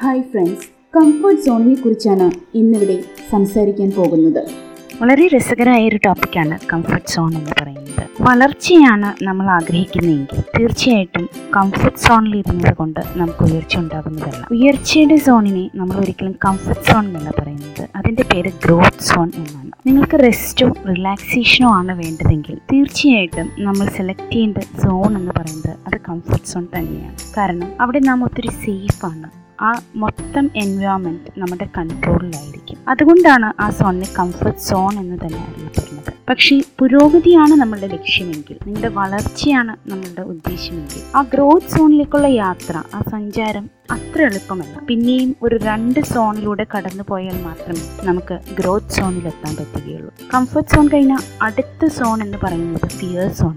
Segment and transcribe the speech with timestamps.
[0.00, 0.66] Hi friends
[0.96, 2.26] comfort സോണിനെ കുറിച്ചാണ്
[2.58, 2.96] ഇന്നിവിടെ
[3.30, 4.42] സംസാരിക്കാൻ പോകുന്നത്.
[5.00, 8.02] വളരെ രസകരമായ ഒരു ടോപ്പിക്കാണ് കംഫർട്ട് സോൺ എന്ന് പറയുന്നത്.
[8.28, 11.24] വളർച്ചയാണ് നമ്മൾ ആഗ്രഹിക്കുന്നതെങ്കിൽ തീർച്ചയായിട്ടും
[11.56, 14.42] കംഫർട്ട് സോണിൽ ഇരുന്നത് കൊണ്ട് നമുക്ക് ഉയർച്ച ഉണ്ടാകുന്നതല്ല.
[14.56, 17.82] ഉയർച്ചയുടെ സോണിനെ നമ്മൾ ഒരിക്കലും കംഫർട്ട് സോൺ എന്നല്ല പറയുന്നത്.
[17.96, 19.72] അതിന്റെ പേര് ഗ്രോത്ത് സോൺ എന്നാണ്.
[19.86, 26.66] നിങ്ങൾക്ക് റെസ്റ്റോ റിലാക്സേഷനോ ആണ് വേണ്ടതെങ്കിൽ തീർച്ചയായിട്ടും നമ്മൾ സെലക്ട് ചെയ്യേണ്ട സോൺ എന്ന് പറയുന്നത് അത് കംഫർട്ട് സോൺ
[26.76, 27.18] തന്നെയാണ്.
[27.36, 29.28] കാരണം അവിടെ നാം ഒത്തിരി സേഫാണ്
[29.60, 36.12] ആ മൊത്തം എൻവയോൺമെന്റ് നമ്മുടെ കൺട്രോളിലായിരിക്കും അതുകൊണ്ടാണ് ആ സോണിനെ കംഫർട്ട് സോൺ എന്ന് തന്നെ അറിയപ്പെടുന്നത്.
[36.28, 41.02] പക്ഷേ പുരോഗതിയാണ് നമ്മളുടെ ലക്ഷ്യമെങ്കിൽ നിങ്ങളുടെ വളർച്ചയാണ് നമ്മളുടെ ഉദ്ദേശമെങ്കിൽ.
[41.16, 44.74] ആ ഗ്രോത്ത് സോണിലേക്കുള്ള യാത്ര ആ സഞ്ചാരം അത്ര എളുപ്പമല്ല.
[44.88, 50.10] പിന്നെയും ഒരു രണ്ട് സോണിലൂടെ കടന്നു പോയാൽ മാത്രമേ നമുക്ക് ഗ്രോത്ത് സോണിൽ സോണിലെത്താൻ പറ്റുകയുള്ളൂ.
[50.34, 53.54] കംഫർട്ട് സോൺ കഴിഞ്ഞാൽ അടുത്ത സോൺ എന്ന് പറയുന്നത് ഫിയർ സോൺ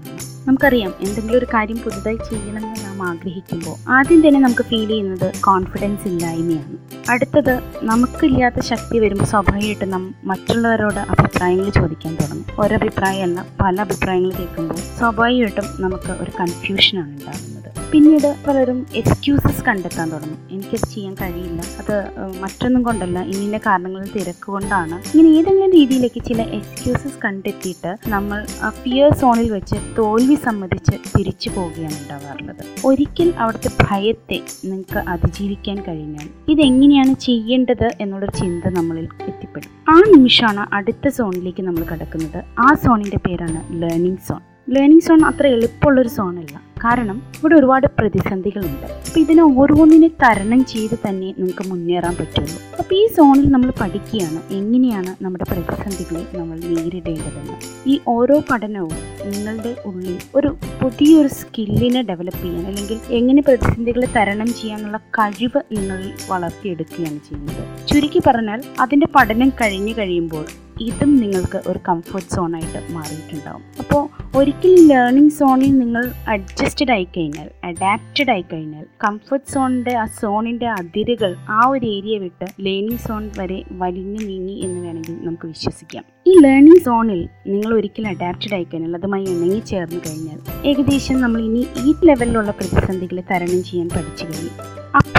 [0.48, 6.76] നമുക്കറിയാം എന്തെങ്കിലും ഒരു കാര്യം പുതുതായി ചെയ്യണമെന്ന് നാം ആഗ്രഹിക്കുമ്പോൾ ആദ്യം തന്നെ നമുക്ക് ഫീൽ ചെയ്യുന്നത് കോൺഫിഡൻസ് ഇല്ലായ്മയാണ്.
[7.10, 7.52] അടുത്തത്
[7.82, 12.46] നമുക്കില്ലാത്ത ശക്തി വരുമ്പോൾ സ്വാഭാവികമായിട്ട് നാം മറ്റുള്ളവരോട് അഭിപ്രായങ്ങൾ ചോദിക്കാൻ തുടങ്ങും.
[12.58, 17.61] ഒരഭിപ്രായമല്ല പല അഭിപ്രായങ്ങൾ കേൾക്കുമ്പോൾ സ്വാഭാവികമായിട്ടും നമുക്ക് ഒരു കൺഫ്യൂഷനാണ് ഉണ്ടാകുന്നത്.
[17.92, 20.48] പിന്നീട് പലരും എക്സ്ക്യൂസസ് കണ്ടെത്താൻ തുടങ്ങും.
[20.50, 21.62] എനിക്കത് ചെയ്യാൻ കഴിയില്ല.
[21.78, 21.96] അത്
[22.40, 23.22] മറ്റൊന്നും കൊണ്ടല്ല.
[23.22, 24.94] ഇന്നിന്റെ കാരണങ്ങൾ തിരക്ക് കൊണ്ടാണ്.
[24.94, 31.94] ഇങ്ങനെ ഏതെങ്കിലും രീതിയിലേക്ക് ചില എക്സ്ക്യൂസസ് കണ്ടെത്തിയിട്ട് നമ്മൾ ആ ഫിയർ സോണിൽ വെച്ച് തോൽവി സമ്മതിച്ച് തിരിച്ചു പോവുകയാണ്
[31.94, 32.64] ഉണ്ടാവാറുള്ളത്.
[32.84, 39.70] ഒരിക്കൽ അവിടുത്തെ ഭയത്തെ നിങ്ങൾക്ക് അതിജീവിക്കാൻ കഴിഞ്ഞാൽ ഇതെങ്ങനെയാണ് ചെയ്യേണ്ടത് എന്നുള്ളൊരു ചിന്ത നമ്മളിൽ എത്തിപ്പെടും.
[39.88, 42.44] ആ നിമിഷമാണ് അടുത്ത സോണിലേക്ക് നമ്മൾ കടക്കുന്നത്.
[42.58, 48.86] ആ സോണിന്റെ പേരാണ് ലേണിംഗ് സോൺ ലേണിംഗ് സോൺ അത്ര എളുപ്പമുള്ളൊരു സോണല്ല കാരണം ഇവിടെ ഒരുപാട് പ്രതിസന്ധികളുണ്ട്.
[49.06, 52.56] അപ്പം ഇതിനെ ഓരോന്നിനെ തരണം ചെയ്ത് തന്നെ നമുക്ക് മുന്നേറാൻ പറ്റുള്ളൂ.
[52.78, 57.56] അപ്പോൾ ഈ സോണിൽ നമ്മൾ പഠിക്കുകയാണ് എങ്ങനെയാണ് നമ്മുടെ പ്രതിസന്ധികളെ നമ്മൾ നേരിടേണ്ടതെന്ന്.
[57.86, 58.96] ഈ ഓരോ പഠനവും
[59.32, 67.20] നിങ്ങളുടെ ഉള്ളിൽ ഒരു പുതിയൊരു സ്കില്ലിനെ ഡെവലപ്പ് ചെയ്യാൻ അല്ലെങ്കിൽ എങ്ങനെ പ്രതിസന്ധികളെ തരണം ചെയ്യാനുള്ള കഴിവ് നിങ്ങളിൽ വളർത്തിയെടുക്കുകയാണ്
[67.28, 67.62] ചെയ്യുന്നത്.
[67.88, 70.44] ചുരുക്കി പറഞ്ഞാൽ അതിന്റെ പഠനം കഴിഞ്ഞു കഴിയുമ്പോൾ
[70.86, 73.62] ഇതും നിങ്ങൾക്ക് ഒരു കംഫർട്ട് സോണായിട്ട് മാറിയിട്ടുണ്ടാവും.
[73.78, 74.02] അപ്പോൾ
[74.38, 81.36] ഒരിക്കലും ലേണിംഗ് സോണിൽ നിങ്ങൾ അഡ്ജസ്റ്റഡ് ആയി കഴിഞ്ഞാൽ അഡാപ്റ്റഡ് ആയി കഴിഞ്ഞാൽ കംഫർട്ട് സോണിന്റെ ആ സോണിന്റെ അതിരുകൾ
[81.48, 86.04] ആ ഒരു ഏരിയ വിട്ട് ലേണിംഗ് സോൺ വരെ വലിഞ്ഞു നീങ്ങി എന്ന് വേണമെങ്കിൽ നമുക്ക് വിശ്വസിക്കാം.
[86.26, 91.66] ഈ ലേണിംഗ് സോണിൽ നിങ്ങൾ ഒരിക്കലും അഡാപ്റ്റഡ് ആയി കഴിഞ്ഞാൽ അതുമായി ഇണങ്ങി ചേർന്ന് കഴിഞ്ഞാൽ ഏകദേശം നമ്മൾ ഇനി
[91.84, 94.54] ഈ ലെവലിലുള്ള പ്രതിസന്ധികളെ തരണം ചെയ്യാൻ പഠിച്ചു കഴിയും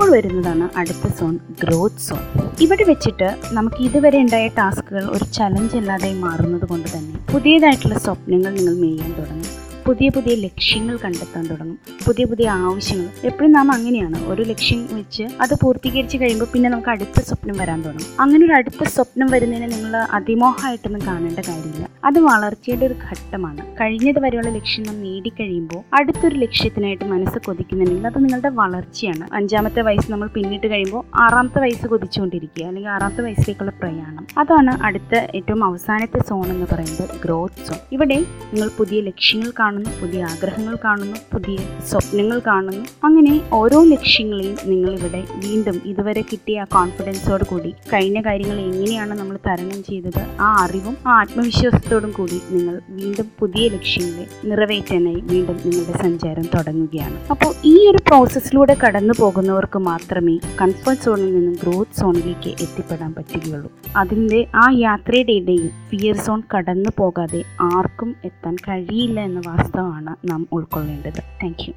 [0.04, 2.24] അപ്പോൾ വരുന്നതാണ് അടുത്ത സോൺ ഗ്രോത്ത് സോൺ.
[2.62, 8.76] ഇവിടെ വെച്ചിട്ട് നമുക്ക് ഇതുവരെ ഉണ്ടായ ടാസ്കുകൾ ഒരു ചലഞ്ച് അല്ലാതെ മാറുന്നത് കൊണ്ട് തന്നെ പുതിയതായിട്ടുള്ള സ്വപ്നങ്ങൾ നിങ്ങൾ
[8.82, 9.52] മെയ്യാൻ തുടങ്ങും.
[9.88, 11.80] പുതിയ പുതിയ ലക്ഷ്യങ്ങൾ കണ്ടെത്താൻ തുടങ്ങും.
[12.08, 13.10] പുതിയ പുതിയ ആവശ്യങ്ങൾ.
[13.24, 14.28] എപ്പോഴും നാം അങ്ങനെയാണ്.
[14.28, 18.22] ഒരു ലക്ഷ്യം വെച്ച് അത് പൂർത്തീകരിച്ച് കഴിയുമ്പോൾ പിന്നെ നമുക്ക് അടുത്ത സ്വപ്നം വരാൻ തുടങ്ങും.
[18.22, 21.90] അങ്ങനെ ഒരു അടുത്ത സ്വപ്നം വരുന്നതിനെ നിങ്ങൾ അതിമോഹമായിട്ടൊന്നും കാണേണ്ട കാര്യമില്ല.
[22.06, 23.76] അത് വളർച്ചയുടെ ഒരു ഘട്ടമാണ്.
[23.82, 29.28] കഴിഞ്ഞത് വരെയുള്ള ലക്ഷ്യം നാം നേടിക്കഴിയുമ്പോൾ അടുത്തൊരു ലക്ഷ്യത്തിനായിട്ട് മനസ്സ് കൊതിക്കുന്നുണ്ടെങ്കിൽ അത് നിങ്ങളുടെ വളർച്ചയാണ്.
[29.34, 34.28] അഞ്ചാമത്തെ വയസ്സ് നമ്മൾ പിന്നിട്ട് കഴിയുമ്പോൾ ആറാമത്തെ വയസ്സ് കൊതിച്ചുകൊണ്ടിരിക്കുക അല്ലെങ്കിൽ ആറാമത്തെ വയസ്സിലേക്കുള്ള പ്രയാണം.
[34.38, 37.78] അതാണ് അടുത്ത ഏറ്റവും അവസാനത്തെ സോൺ എന്ന് പറയുന്നത് ഗ്രോത്ത് സോൺ.
[37.92, 38.16] ഇവിടെ
[38.54, 41.58] നിങ്ങൾ പുതിയ ലക്ഷ്യങ്ങൾ കാണുന്നു പുതിയ ആഗ്രഹങ്ങൾ കാണുന്നു പുതിയ
[41.90, 42.84] സ്വപ്നങ്ങൾ കാണുന്നു.
[43.08, 49.36] അങ്ങനെ ഓരോ ലക്ഷ്യങ്ങളെയും നിങ്ങൾ ഇവിടെ വീണ്ടും ഇതുവരെ കിട്ടിയ ആ കോൺഫിഡൻസോട് കൂടി കഴിഞ്ഞ കാര്യങ്ങൾ എങ്ങനെയാണ് നമ്മൾ
[49.48, 56.48] തരണം ചെയ്തത് ആ അറിവും ആ ആത്മവിശ്വാസത്തോടും കൂടി നിങ്ങൾ വീണ്ടും പുതിയ ലക്ഷ്യങ്ങളെ നിറവേറ്റാനായി വീണ്ടും നിങ്ങളുടെ സഞ്ചാരം
[56.56, 57.18] തുടങ്ങുകയാണ്.
[57.32, 63.72] അപ്പോൾ ഈ ഒരു പ്രോസസ്സിലൂടെ കടന്നു പോകുന്നവർക്ക് മാത്രമേ കംഫർട്ട് സോണിൽ നിന്നും ഗ്രോത്ത് സോണിലേക്ക് എത്തിപ്പെടാൻ പറ്റുകയുള്ളൂ.
[63.98, 71.20] അതിന്റെ ആ യാത്രയുടെ ഇടയിൽ ഫിയർ സോൺ കടന്നു പോകാതെ ആർക്കും എത്താൻ കഴിയില്ല എന്ന വാസ്തവമാണ് നാം ഉൾക്കൊള്ളേണ്ടത്.
[71.44, 71.72] താങ്ക്